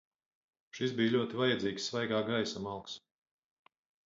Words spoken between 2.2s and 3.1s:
gaisa malks.